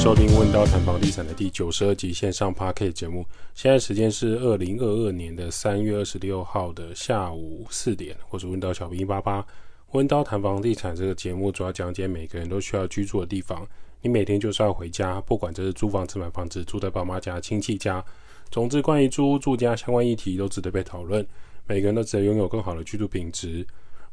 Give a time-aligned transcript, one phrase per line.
[0.00, 3.22] 收听温叨谈房地产的第九十二集线上 Podcast 节目。
[3.54, 9.46] 现在时间是二零二二年的三月二十六号的下午四点，我是温叨小兵一八八。
[9.90, 13.68] 温叨谈房地产这个节目主要讲解每个人都需要居住的地方。
[14.00, 18.02] 你每天就是要回家，不管这是租房子、买房子、住在爸妈家、亲戚家，
[18.50, 21.24] 总之关于租屋住家相关议题都值得被讨论。
[21.66, 23.66] 每个人都值得拥有更好的居住品质。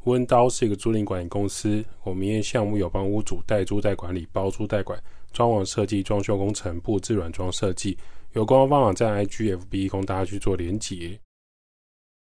[0.04, 4.98] 温刀是一个租赁管理公司，我们营业项目有帮屋主代租代管理、包租代管。
[5.30, 7.96] 装潢设计、装修工程、布置软装设计，
[8.32, 11.20] 有官方网站 IGFB 供大家去做连结。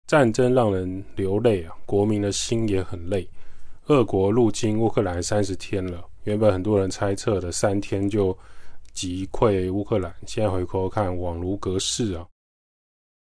[0.06, 3.26] 战争让人流泪啊，国民的心也很累。
[3.86, 8.36] 俄国入侵乌克兰三十天了，原本很多人猜测的三天就
[8.92, 12.26] 击溃乌克兰，现在回头看恍如隔世啊。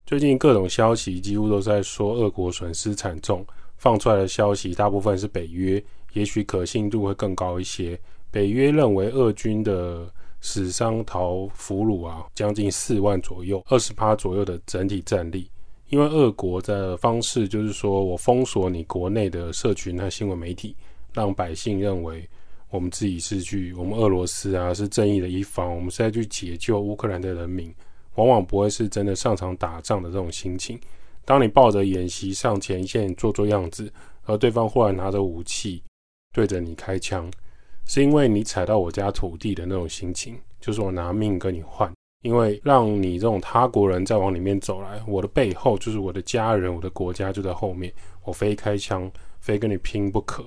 [0.05, 3.45] 最近各种消息几乎都在说俄国损失惨重，
[3.79, 7.99] 放出来的消息大部分是北约，也许可信度会更高一些。
[8.29, 10.07] 北约认为，俄军的
[10.41, 15.49] 死伤逃俘虏啊，将近四万左右，二十趴左右的整体战力。
[15.87, 20.75] 因为俄国的方式就是说，我封锁你国内的社群和新闻媒体，
[21.13, 22.29] 让百姓认为
[22.69, 27.73] 我们自己是去，我们俄罗斯啊是正义的一方，我们是在去解救乌克兰的人民，
[28.15, 30.79] 往往不会是真的上场打仗的这种心情。
[31.25, 33.91] 当你抱着演习上前线做做样子，
[34.23, 35.83] 而对方忽然拿着武器
[36.33, 37.31] 对着你开枪。
[37.85, 47.91] 是因为你踩到我家土地的那种心情，就是我拿命跟你换，因为让你这种他国人再往里面走来，我的背后就是我的家人，我的国家就在后面，
[48.23, 50.45] 我非开枪，非跟你拼不可。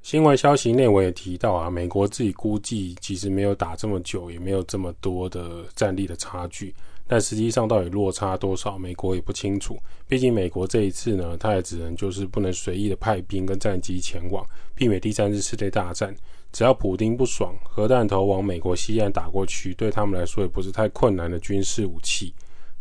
[0.00, 6.72] 新闻消息内我也提到啊，美国自己估计其实没有打这么久，也没有这么多的战力的差距。
[7.06, 9.76] 但实际上到底落差多少，美国也不清楚。
[10.08, 14.44] 毕竟美国这一次呢，他也只能就是不能随意的派兵跟战机前往，
[14.74, 16.14] 避免第三次世界大战。
[16.50, 22.32] 只要普丁不爽，核弹头往美国西岸打过去，对他们来说也不是太困难的军事武器。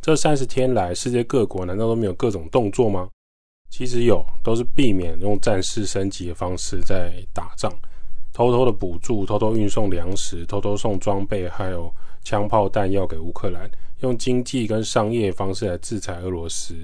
[0.02, 3.10] 这三十天来，世界各国难道都没有各种动作吗？
[3.70, 7.74] 其实有，都是避免用战事升级的方式在打仗，
[8.32, 11.92] 偷偷的补助，偷偷运送粮食，偷偷送装备，还有
[12.24, 13.70] 枪炮弹药给乌克兰。
[14.04, 16.76] 用经济跟商业方式来制裁俄罗斯，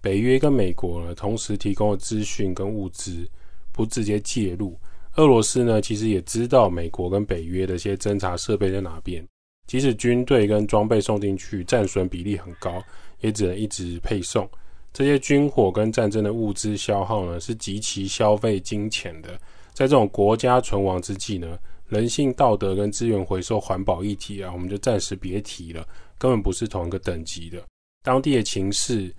[0.00, 3.28] 北约跟美国呢，同时提供了资讯跟物资，
[3.72, 4.78] 不直接介入。
[5.16, 9.26] 俄罗斯呢，其实也知道美国跟北约的一些侦察设备在哪边，
[9.66, 12.80] 即使军队跟装备送进去，战损比例很高，
[13.20, 14.48] 也只能一直配送。
[14.92, 19.30] 这些军火跟战争的物资消耗呢，是极其消费金钱的。
[19.72, 21.58] 在这种国家存亡之际呢，
[21.88, 25.86] 人性、道德跟资源回收、环保议题啊，我们就暂时别提了。
[26.18, 27.62] 根本不是同一个等级的，
[28.02, 29.14] 当地的情势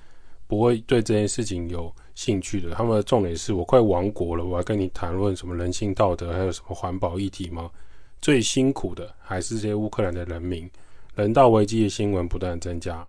[0.48, 2.72] 不会对这件事情有兴趣的。
[2.72, 7.72] 他们的重点是我快亡国了，我还跟你谈论什么人性道德，还有什么环保议题吗？
[8.22, 10.70] 最辛苦的还是这些乌克兰的人民，
[11.16, 13.08] 人道危机的新闻不断增加，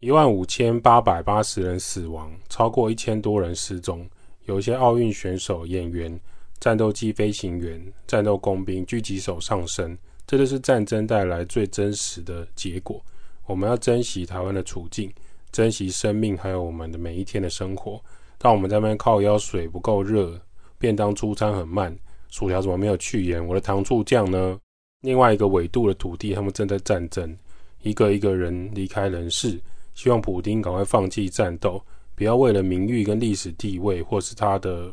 [0.00, 4.04] 一万五千八百八十人死亡，超过一千多人失踪，
[4.46, 6.18] 有一些奥运选手、演员、
[6.58, 9.96] 战斗机飞行员、战斗工兵、狙击手上升。
[10.26, 13.00] 这就是战争带来最真实的结果。
[13.46, 15.12] 我们要珍惜台湾的处境，
[15.52, 18.02] 珍惜生命，还有我们的每一天的生活。
[18.38, 20.40] 当我们在那边靠腰水不够热，
[20.78, 21.96] 便当出餐很慢，
[22.28, 23.46] 薯条怎么没有去盐？
[23.46, 24.58] 我的糖醋酱呢？
[25.02, 27.36] 另外一个纬度的土地，他们正在战争，
[27.82, 29.60] 一个一个人离开人世。
[29.94, 31.80] 希望普丁赶快放弃战斗，
[32.16, 34.92] 不要为了名誉跟历史地位，或是他的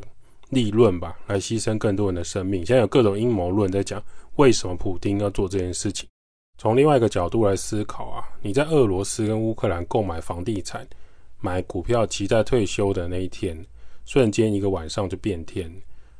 [0.54, 2.64] 利润吧，来牺牲更多人的生命。
[2.64, 4.02] 现在有各种阴谋论在讲。
[4.36, 6.08] 为什么普丁要做这件事情？
[6.58, 10.84] 从另外一个角度来思考啊，你在俄罗斯跟乌克兰购买房地产、
[11.40, 13.56] 买股票，期待退休的那一天，
[14.04, 15.72] 瞬间一个晚上就变天。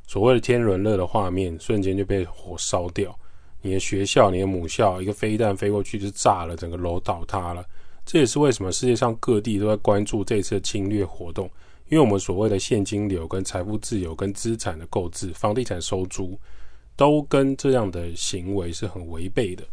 [0.06, 3.18] 所谓的天伦乐的画面，瞬间就被火烧掉。
[3.62, 7.64] 你的学校、你的母校，一个飞弹飞过去就炸了，整个楼倒塌了。
[8.06, 11.50] 这也是为什么世界上各地都在关注这次的侵略活动，
[11.94, 16.36] 因为我们所谓的现金流、跟财富自由、跟资产的购置、房地产收租。
[16.96, 19.64] 都跟这样的行为是很违背的。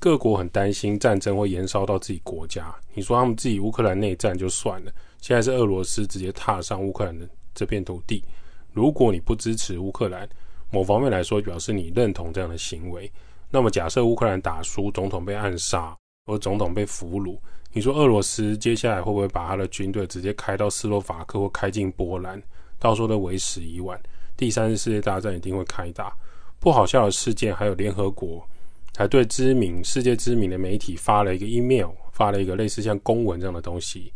[0.00, 2.74] 各国很担心战争会延烧到自己国家。
[2.94, 8.24] 你说他们自己乌克兰内战就算了，现在是俄罗斯直接踏上乌克兰的这片土地。
[8.72, 10.26] 如果你不支持乌克兰，
[10.70, 13.10] 某方面来说表示你认同这样的行为，
[13.50, 15.94] 那么假设乌克兰打输，总统被暗杀，
[16.26, 17.36] 或总统被俘虏，
[17.72, 22.40] 你说俄罗斯接下来会不会把他的军队直接开到斯洛伐克或开进波兰？
[22.78, 24.00] 到时候都为时已晚，
[24.36, 26.14] 第三次世界大战一定会开打。
[26.60, 28.46] 不好笑的事件，还有联合国
[28.96, 34.12] 还对知名、世界知名的媒体发了一个 email，发了一个类似像公文这样的东西，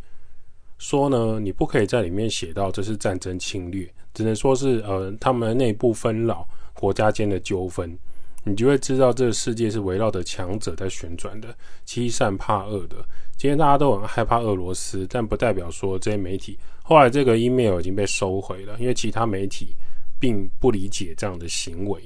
[0.78, 7.98] 说呢，你不可以在里面写到这是战争侵略，只能说是呃他们内部纷扰、国家间的纠纷。
[8.48, 11.52] 你就会知道这个世界是围绕着强者在旋转的，
[11.84, 13.04] 欺善怕恶的。
[13.36, 19.74] 今天大家都很害怕俄罗斯，但不代表说这些媒体后来这个 email 已经被收回了，因为其他媒体
[20.20, 22.00] 并不理解这样的行为。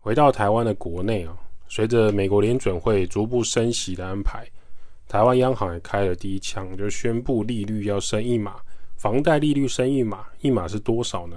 [0.00, 1.36] 回到台湾的国内啊，
[1.68, 4.46] 随着美国联准会逐步升息的安排，
[5.08, 8.60] 台湾央行也开了第一枪，就宣布利率要升一码，
[8.96, 11.36] 房贷利率升一码，一码是多少呢？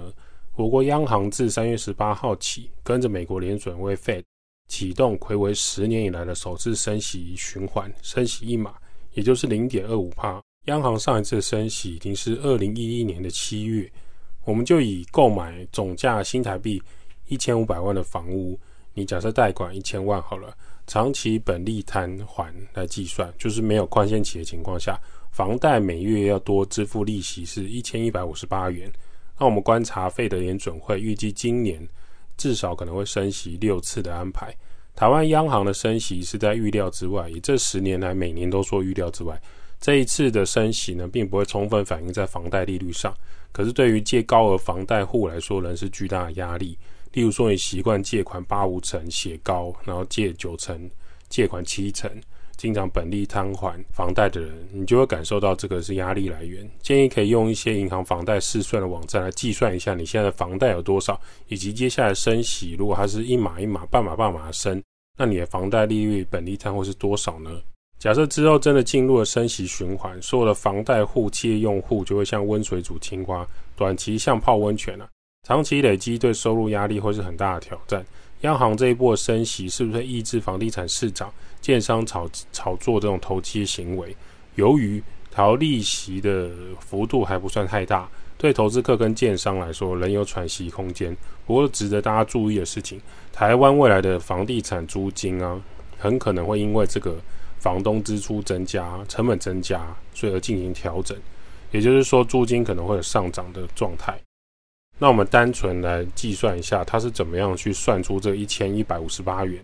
[0.56, 4.22] 我国央行自三月十八号起，跟着美国联准会 Fed
[4.68, 8.74] 启动睽违十年以来的首次升息循环，升息一码，
[9.12, 10.40] 也就是零点二五帕。
[10.64, 13.86] 央行上一次升息已经是二零一一年的七月。
[14.46, 16.82] 我们就以购买总价新台币
[17.28, 18.58] 一千五百万的房屋，
[18.94, 20.56] 你假设贷款一千万好了，
[20.86, 24.98] 长期本利摊还来计算，就是没有宽限期的情况下，
[25.30, 28.90] 房贷每月要多支付利息是一千一百五十八元。
[29.38, 31.86] 那我们观察费德联准会预计今年
[32.36, 34.54] 至少可能会升息六次的安排。
[34.94, 39.40] 台湾央行的升息是在预料之外，以这十年来每年都说预料之外。
[39.78, 43.14] 这一次的升息呢，并不会充分反映在房贷利率上。
[43.52, 46.78] 可是对于借高额房贷户来说，仍是巨大的压力。
[47.12, 50.90] 例如说，你习惯借款八五成写高，然后借九成，
[51.28, 52.10] 借款七成。
[52.56, 56.68] 经常本利摊还房贷的人，你就会感受到这个是压力来源。
[56.80, 64.82] 建议可以用一些银行房贷试算的网站来计算一下你现在的房贷有多少，以及接下来升息，如果它是一码一码、半码半码升，
[65.18, 67.50] 那你的房贷利率本利摊会是多少呢？
[67.98, 75.08] 假设之后真的进入了升息循环，所有的房贷户、企业用户就会像温水煮青蛙，短期像泡温泉啊，
[75.46, 78.04] 长期累积对收入压力会是很大的挑战。
[78.42, 84.14] 央行这一波的升息是不是抑制房地产市场、建商炒炒作这种投机行为？
[84.56, 86.50] 由于调利息的
[86.80, 91.16] 幅度还不算太大，对投资客跟建商来说仍有喘息空间。
[91.46, 93.00] 不过值得大家注意的事情，
[93.32, 95.60] 台湾未来的房地产租金啊，
[95.98, 97.16] 很可能会因为这个
[97.58, 101.16] 房东支出增加、成本增加，所以而进行调整。
[101.72, 104.18] 也就是说，租金可能会有上涨的状态。
[104.98, 109.62] 那我们单纯来计算一下，它是怎么样去算出这一千一百五十八元？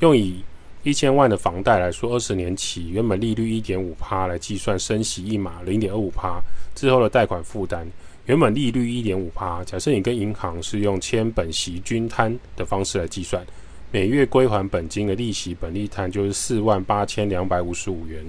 [0.00, 0.42] 用以
[0.82, 6.40] 一千万的房贷来说，二十年期原本利率一点五趴来计算，升息一码零点二五趴
[6.74, 7.86] 之后的贷款负担，
[8.26, 13.46] 原本利率一点五趴，假设你跟银行是用千本息均摊的方式来计算，
[13.92, 18.24] 每月归还本金的利息本利摊就是四万八千两百五十五元，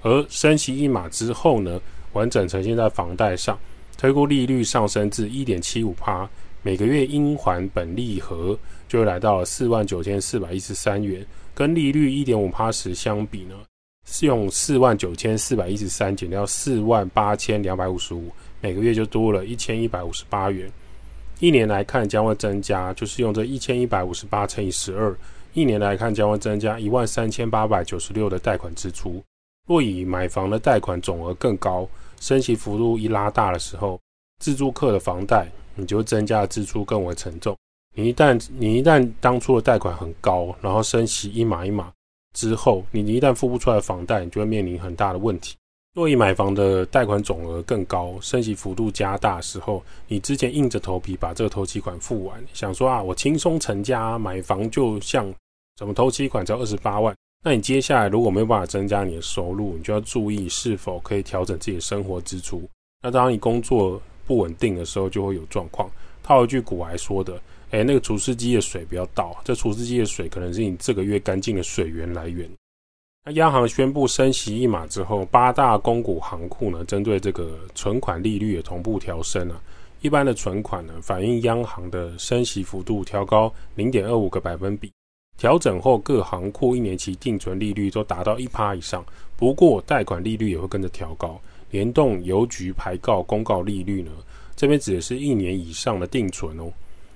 [0.00, 1.78] 而升息一码之后呢，
[2.14, 3.58] 完整呈现在房贷上。
[3.96, 6.28] 推估利率上升至一点七五趴，
[6.62, 8.58] 每个月应还本利和
[8.88, 11.24] 就会来到了四万九千四百一十三元，
[11.54, 13.54] 跟利率一点五趴时相比呢，
[14.08, 18.30] 是用四万九千四百一十三减掉四万八千两百五十五，
[18.60, 20.68] 每个月就多了一千一百五十八元。
[21.38, 25.16] 一年来看将会增加，就是用这一千一百五十八乘以十二，
[25.54, 29.22] 一年来看将会增加一万三千八百九十六的贷款支出。
[29.68, 31.88] 若以买房的贷款总额更高。
[32.22, 34.00] 升息幅度一拉大的时候，
[34.38, 37.56] 自住客的房贷你就增加的支出更为沉重。
[37.96, 41.92] 你一旦你一旦当初的贷款很高，然后升息一码一码
[42.32, 45.56] 之后，你一旦付不出来房贷，你就会面临很大的问题。
[45.94, 55.26] 若以买房的贷款总额更高，升息幅度加大时候，你之前硬着头皮把这个头期款付完，想说啊，我轻松成家买房，就像
[55.76, 57.12] 什么头期款只要二十八万。
[57.44, 62.62] 那你接下来如果没有办法增加你的收入，你就要注意是否可以调整自己的生活支出。
[63.02, 65.90] 那当你工作不稳定的时候，就会有状况。
[66.22, 72.48] 套一句古来说的，诶，那个除湿机的水不要倒，这除湿机的水可能是你这个月干净的水源来源。
[73.24, 79.60] 那央行宣布升息一码之后，八大公股行库呢，针对这个存款利率也同步调升啊。
[80.00, 84.92] 一般的存款呢，反映央行的升息幅度调高零点二五个百分比。
[85.36, 89.04] 调整后，各行库一年期定存利率都达到一趴以上。
[89.36, 91.40] 不过，贷款利率也会跟着调高。
[91.70, 94.12] 联动邮局排告公告利率呢？
[94.54, 96.70] 这边指的是一年以上的定存哦。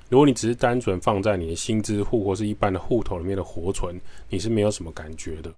[0.08, 5.52] 如果你只是单纯放在你的薪资户或是一般的户头里面的活存，你是没有什么感觉的。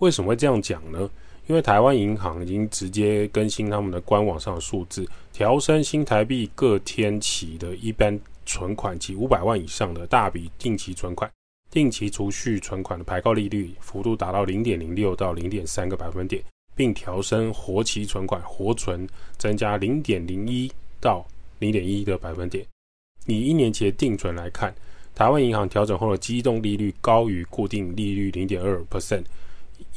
[0.00, 1.10] 为什么会这样讲呢？
[1.46, 11.30] 因为台湾银行已经直接更新他们的官网上的数字，调升新台币各天期的一般存款及五百万以上的大笔定期存款。
[11.74, 16.40] 定期储蓄存款的排告利率幅度达到零点零六到零点三个百分点，
[16.76, 19.04] 并调升活期存款活存
[19.36, 21.26] 增加零点零一到
[21.58, 22.64] 零点一的百分点。
[23.26, 24.72] 以一年期定存来看，
[25.16, 29.24] 台湾银行调整后的机动利率高于固定利率零点二 percent，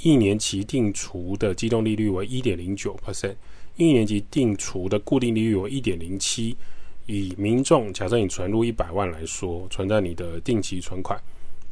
[0.01, 3.35] 一年期定除的机动利率为一点零九 percent，
[3.75, 6.57] 一年期定除的固定利率为一点零七。
[7.05, 11.21] 以民众假设你存入一百万来说，存在你的定期存款。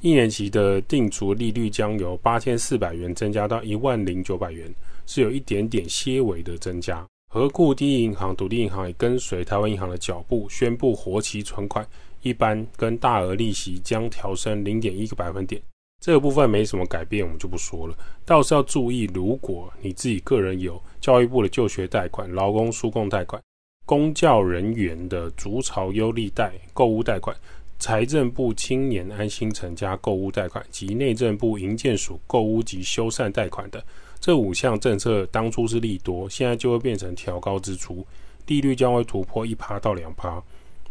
[0.06, 4.72] 一年期的定储利率将由八千四百元增加到一万零九百元，
[5.08, 7.04] 是有一点点些微的增加。
[7.28, 11.84] 合库第一银行、独立银行也跟随台湾银行的脚步，宣布活期存款
[12.22, 15.60] 一般跟大额利息将调升零点一个百分点。
[16.00, 17.98] 这个部分没什么改变，我们就不说了。
[18.24, 23.42] 倒是要注意，如果你自己个人有教育部的就学贷款、劳工输共贷款、
[23.88, 27.36] 公教人员的竹巢优利贷购物贷款。
[27.78, 33.84] 财政部青年安心成家购屋贷款及内政部营建署购屋及修缮贷款的
[34.20, 38.04] 这五项政策，当初是利多，现在就会变成调高支出，
[38.48, 40.42] 利率将会突破一趴到两趴，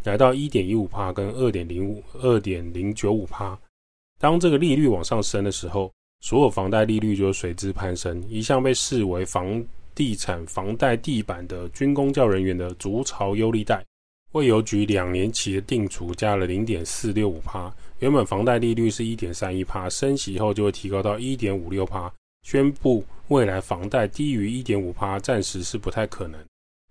[0.03, 3.57] 来到一点一五趴跟二点零五、二点零九五趴。
[4.17, 8.23] 当这个利率往上升的时候，所有房贷利率就随之攀升。
[8.29, 9.61] 一向被视为房
[9.93, 13.83] 地产房贷地板的军公教人员的竹巢优利贷。
[14.35, 22.11] 为邮局两年期的定储加了零点四六五趴，原本房贷利率是一点三一趴，升息后就会提高到一点五六趴。
[22.43, 26.37] 宣布未来房贷低于一点五趴，暂时是不太可能。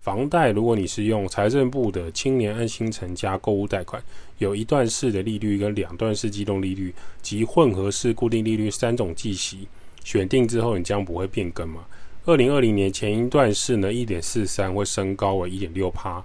[0.03, 4.03] 房贷如果你是用财政部的青年安心成家购物贷款，
[4.39, 9.69] 有一段式的利率跟两段式机动利率及混合式固定利率三种计息，
[10.03, 11.85] 选定之后你将不会变更嘛？
[12.25, 16.25] 二零二零年前一段式呢，一点四三会升高为一点六趴。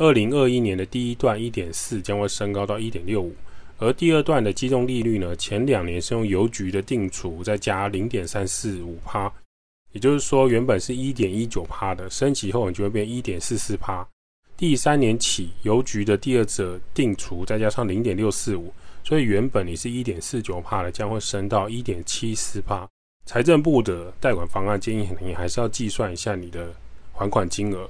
[0.00, 3.34] 二零二一年的第一段一点四将会升高到一点六五，
[3.76, 9.30] 而第二段的机动利率呢，前两年是用邮局的定储再加零点三四五趴，
[9.92, 14.02] 也就是说原本是一点一九趴的，升级后你就会变一点四四趴。
[14.56, 18.72] 第三年起，邮局的第二者定储再加上零点六四五，
[19.04, 22.88] 所以原本你是一点四九趴的，将会升到一点七四趴。
[23.26, 26.72] 财政部的贷款方案建议你还是要计算一下你的
[27.12, 27.86] 还款金额。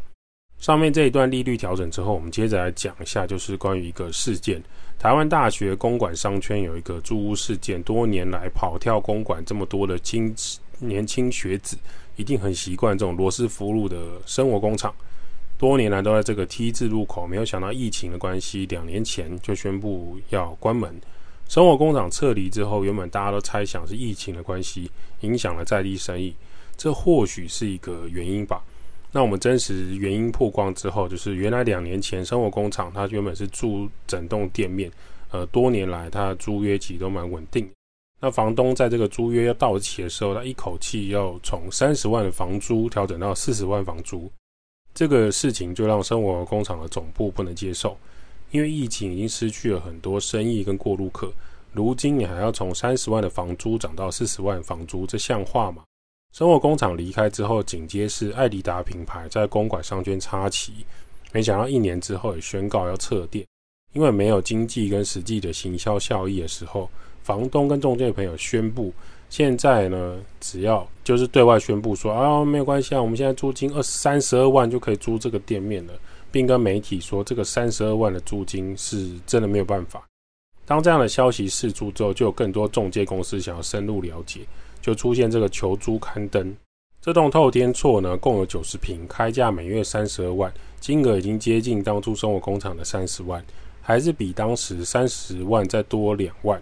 [0.61, 4.63] 上面这一段利率调整之后，我们接着来讲一下，就是关于一个事件。
[4.99, 10.35] 台湾大学公馆商圈有一个租屋事件，多年来跑跳公馆这么多的青
[10.79, 11.79] 年轻学子，
[12.17, 14.95] 一定很习惯这种罗斯福路的生活工厂。
[15.57, 20.95] 多年来都在这个 T 字路口，没有想到疫情的关系，两年前就宣布要关门。
[21.49, 24.91] 生活工厂撤离之后，原本大家都猜想是疫情的关系
[25.21, 26.35] 影响了在地生意，
[26.77, 28.63] 这或许是一个原因吧。
[29.13, 34.91] 那我们真实原因曝光之后，就是原来两年前生活工厂它原本是租整栋店面，
[35.31, 37.69] 呃，多年来它的租约期都蛮稳定。
[38.21, 44.31] 那房东在这个租约要到期的时候，他一口气要从三十万的房租调整到四十万房租，
[44.95, 47.97] 这个事情就让生活工厂的总部不能接受，
[48.51, 51.33] 因为疫情已经失去了很多生意跟过路客，
[51.73, 55.83] 如今你还要从三十万的房租涨到四十万房租，这像话吗？
[56.33, 60.87] 生活工厂离开之后，紧接是爱迪达品牌在公馆商圈插旗，
[61.33, 63.45] 没想到一年之后也宣告要撤店，
[63.93, 66.89] 因为没有经济跟实际的行销效益的时候，
[67.25, 68.93] 房东跟中介朋友宣布，
[69.29, 75.93] 现在呢，只要就是对外宣布说啊，没有关系啊，我们现在租金二三十二万就可以租这个店面了，
[76.31, 80.07] 并跟媒体说这个三十二万的租金是真的没有办法。
[80.65, 84.43] 当这样的消息释出之后，就有更多中介公司想要深入了解。
[84.81, 86.55] 就出现这个求租刊登，
[87.01, 93.45] 这栋透天厝呢，共有九十坪，开价每月三十二万，金额已经接近当初生活工厂的三十万，
[93.81, 96.61] 还是比当时三十万再多两万。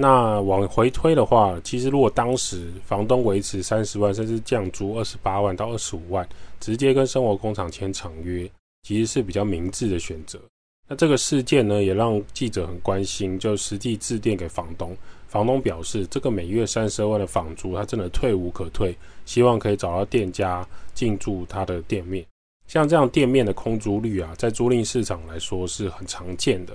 [0.00, 6.26] 那往回推的话，其实如果当时房东维持三十万，甚至降租二十八万到二十五万，
[6.60, 8.48] 直接跟生活工厂签长约，
[8.84, 10.38] 其实是比较明智的选择。
[10.86, 14.96] 那这个事件呢，也让记者很关心，就实际致电给房东。
[15.28, 22.24] 房东表示，这个每月三十二万的房租，他真的退无可退，希望可以找到店家进驻他的店面。
[22.66, 26.72] 像这样店面的空租率啊，在租赁市场来说是很常见的。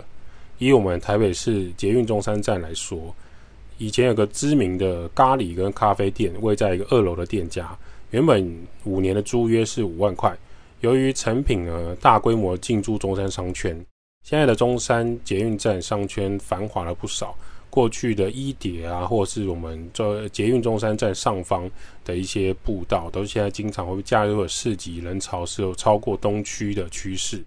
[0.60, 3.14] 以我们台北市捷运中山站来说，
[3.80, 7.76] 以前有个知名的咖喱跟咖啡店，位在一个二楼的店家，
[8.12, 10.36] 原本五年的租约是五万块。
[10.82, 13.74] 由于成品呢大规模进驻中山商圈，
[14.24, 17.36] 现在的中山捷运站商圈繁华了不少。
[17.74, 21.68] 过去的一叠啊，或是我们这捷运中山站上方
[22.06, 27.44] 的一些步道，都现在经常会加入的市集人潮是有超过东区的趋势。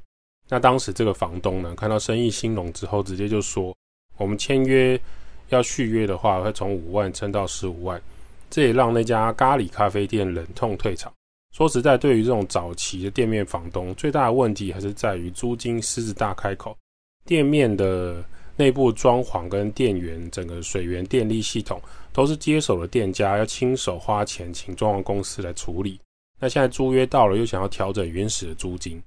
[0.48, 3.72] 那当时这个房东呢，看到生意兴隆之后，直接就说
[4.18, 5.00] ：“我们签约
[5.50, 8.02] 要续约的话，会从五万撑到十五万。”
[8.50, 11.12] 这也让那家咖喱咖啡店忍痛退场。
[11.54, 16.76] 说实在，对于这种早期的店面房东，最大的问题还是在于租金狮子大开口，
[17.24, 18.24] 店面的。
[18.56, 21.80] 内部装潢跟电源、整个水源、电力系统
[22.12, 26.00] 都是接手的店家要亲手花钱请装潢公司来处理。
[26.40, 29.02] 那现在租约到了，又想要调整原始的租金，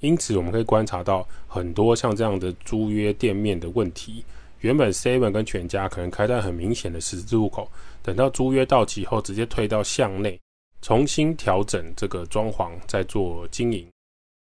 [0.00, 4.24] 因此我们可以观察到很多像这样的租约店面的问题，
[4.60, 7.70] 原本 Seven 跟全家可能开在很明显的十字路口，
[8.02, 10.38] 等到租约到期后，直接退到巷内，
[10.80, 13.86] 重新调整这个装潢，再做经营。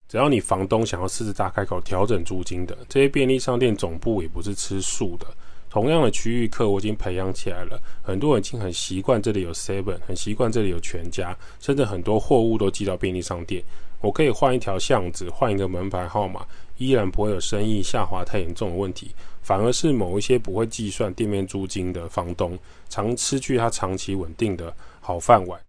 [0.10, 5.28] 只要你房东想要狮子大开口调整租金的，这些便利商店总部也不是吃素的。
[5.70, 13.64] 同样的区域客，我已经培养起来了，很多人已经很习惯这里有 Seven，很习惯这里有全家，甚至很多货物都寄到便利商店。
[14.02, 16.44] 我可以换一条巷子，换一个门牌号码，
[16.78, 19.12] 依然不会有生意下滑太严重的问题。
[19.44, 22.58] 反而是某一些不会计算店面租金的房东，
[22.90, 25.60] 常失去他长期稳定的好饭碗。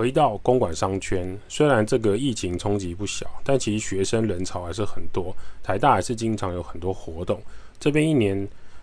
[0.00, 7.38] 回到公馆商圈，虽然这个疫情冲击不小，但其实学生人潮还是很多，台大还是经常有很多活动。
[7.78, 8.34] 这边一年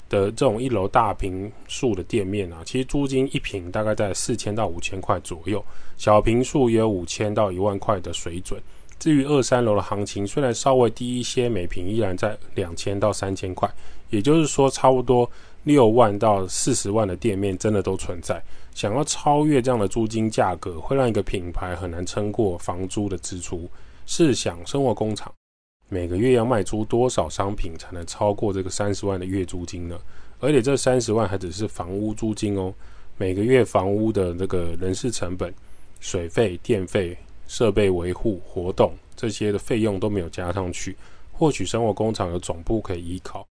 [0.09, 5.65] 的这种一楼大平数的店面啊，其实租金一平大概在四千到五千块左右，
[5.97, 8.61] 小平数也有五千到一万块的水准。
[8.99, 13.67] 至于二三楼的行情，虽然稍微低一些，每平依然在两千到三千块，
[14.11, 15.27] 也就是说，差不多
[15.63, 18.39] 六万到四十万的店面真的都存在。
[18.77, 23.67] 想要超越这样的租金价格，会让一个品牌很难撑过房租的支出。
[24.05, 25.33] 试想，生活工厂。
[25.89, 29.97] 每个月要卖出多少商品才能超过这个三十万的月租金呢？
[30.39, 32.71] 而且这三十万还只是房屋租金哦，
[33.17, 35.51] 每个月房屋的这个人事成本、
[35.99, 37.17] 水费、电费、
[37.47, 40.95] 设备维护、活动这些的费用都没有加上去。
[41.31, 43.43] 或许生活工厂有总部可以依靠，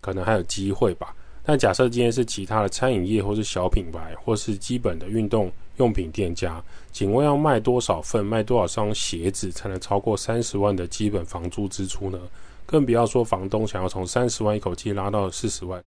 [0.00, 1.14] 可能还有机会吧。
[1.44, 12.18] 但假设今天是其他的餐饮业，或是小品牌，或是基本的运动用品店家，请问要卖多少份、卖多少双鞋子才能超过三十万的基本房租支出呢？
[12.64, 15.82] 更不要说房东想要从三十万一口气拉到四十万，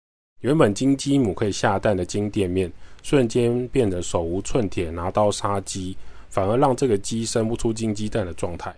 [0.40, 5.96] 原本金鸡母可以下蛋的金店面，瞬间变得手无寸铁、拿刀杀鸡，
[6.28, 8.74] 反而让这个鸡生不出金鸡蛋的状态。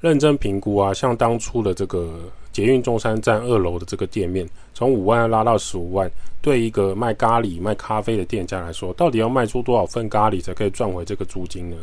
[0.00, 2.20] 认真评估啊，像当初的这个
[2.56, 11.76] 捷运中山站二楼的这个店面，从五万拉到十五万，对一个卖咖喱、卖咖啡的店家来说，到底要卖出多少份咖喱才可以赚回这个租金呢？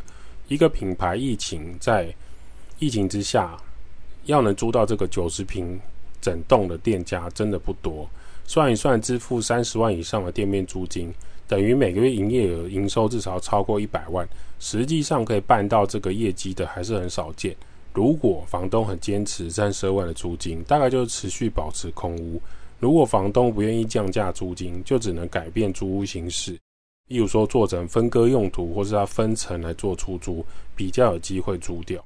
[0.48, 2.12] 一个品牌疫情在
[2.80, 3.56] 疫情之下，
[4.26, 5.80] 要能租到这个九十平
[6.20, 8.10] 整栋的店家真的不多。
[8.48, 11.14] 算一算，支付三十万以上的店面租金，
[11.48, 14.28] 等于每个月营业额营收至少超过一百万，
[14.60, 17.56] 实际上可以办到这个业绩的还是很少见。
[17.94, 22.40] 如果房东很坚持三十二万的租金，大概就是持续保持空屋；
[22.80, 26.60] 如果房东不愿意降价租金，就只能改变租屋形式，
[27.08, 30.44] 例如说做成分割用途，或是他分层来做出租，
[30.76, 32.04] 比较有机会租掉。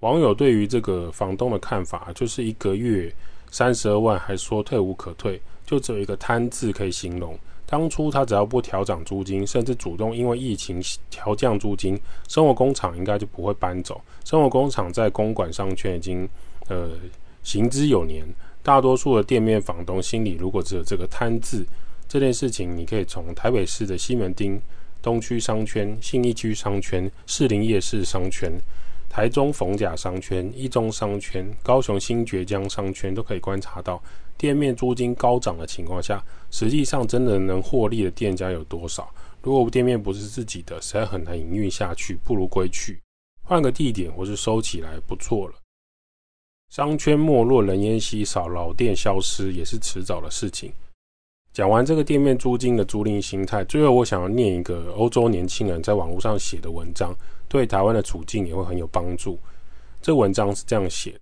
[0.00, 3.14] 网友对于这个房东的看法，就是一个月
[3.50, 7.38] 三十二万，还说退无可退，就只有一个贪字可以形容。
[7.74, 14.00] 当初他只要不调涨租金，甚至主动因为疫情调降租金，生活工厂应该就不会搬走。
[14.24, 16.28] 生活工厂在公馆商圈已经
[16.68, 16.90] 呃
[17.42, 18.24] 行之有年，
[18.62, 21.66] 大多数的店面房东心里如果只有这个贪字，
[22.06, 24.60] 这件事情你可以从台北市的西门町、
[25.02, 28.52] 东区商圈、信义区商圈、士林夜市商圈、
[29.10, 34.00] 台中逢甲商圈、一中商圈、高雄新崛江商圈都可以观察到。
[34.36, 39.08] 店面租金高涨的情况下，实际上真的能获利的店家有多少？
[39.42, 43.00] 如果店面不是自己的，实在很难营运下去，不如归去，
[43.42, 45.54] 换个地点或是收起来不错了。
[46.70, 50.72] 商圈没落，人烟稀少，老店消失也是迟早的事情。
[51.52, 57.14] 讲完这个店面租金的租赁心态，最后我想要念一个欧洲年轻人在网络上写的文章，
[57.48, 59.38] 对台湾的处境也会很有帮助。
[60.02, 61.20] 这文章是这样写的。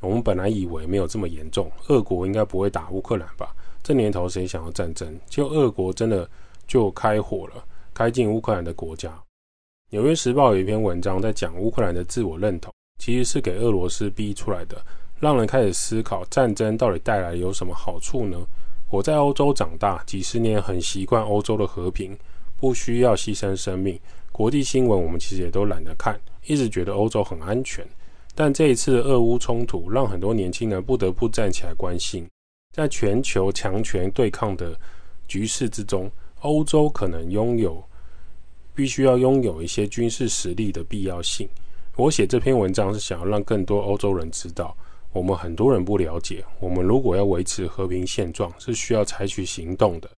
[0.00, 3.54] 我们本来以为没有这么严重，俄国应该不会打乌克兰吧？
[3.82, 5.18] 这年头谁想要战争？
[5.28, 6.28] 就俄国真的
[6.66, 9.12] 就开火了，开进乌克兰的国家。
[9.90, 14.76] 纽约时报有一篇文章在讲乌克兰的自我认同，其实是给俄罗斯逼出来的，
[15.20, 18.36] 让人开始思考战争到底带来有什么好处呢？
[18.90, 22.16] 我在欧洲长大几十年，很习惯欧洲的和平，
[22.56, 23.98] 不需要牺牲生命。
[24.30, 27.86] 国际新闻我们其实也都懒得看，一直觉得欧洲很安全。
[28.38, 32.28] 但这一次的俄乌冲突，让很多年轻人不得不站起来关心，
[32.74, 34.78] 在全球强权对抗的
[35.26, 36.10] 局势之中，
[36.42, 37.82] 欧洲可能拥有
[38.74, 41.48] 必须要拥有一些军事实力的必要性。
[41.96, 44.76] 我写这篇文章是想要让更多欧洲人知道，
[45.14, 50.10] 我们很多人不了解，我们如果要维持和平现状，是需要采取行动的。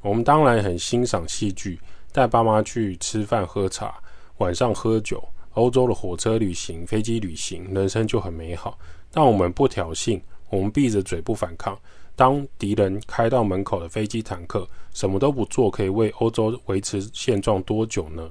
[0.00, 1.78] 我们当然很欣赏戏剧，
[2.10, 4.02] 带爸妈去吃饭喝茶，
[4.38, 5.22] 晚上喝酒。
[5.54, 8.78] 欧洲的火车旅行、飞机旅行，人生就很美好。
[9.10, 11.78] 但我们不挑衅，我们闭着嘴不反抗。
[12.14, 18.30] 当敌人开到门口的飞机、坦克，什么都不做，可以为欧洲维持现状多久呢？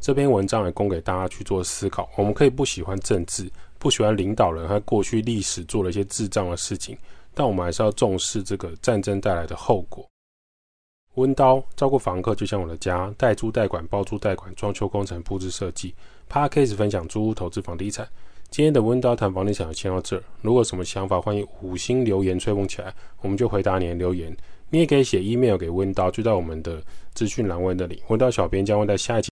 [0.00, 2.08] 这篇文章也供给大家去做思考。
[2.16, 6.96] 我们可以不喜欢政治，不喜欢领导人和过去历史做了一些智障的事情，
[7.32, 10.06] 但我们还是要重视这个战争带来的后果。
[11.14, 15.94] 温刀照顾房客就像我的家，代租代管、包租代管、装修工程、布置设计。
[16.30, 18.08] Podcast 分享租屋投资房地产。
[18.50, 20.22] 今天的温叨谈房地产就先到这儿。
[20.40, 24.36] 如果有什么想法，欢迎五星留言吹捧起来，我们就回答你的留言。
[24.70, 26.82] 你也可以写 email 给温叨，就在我们的
[27.14, 28.02] 资讯栏位那里。
[28.08, 29.22] 温叨小编将会在下一期。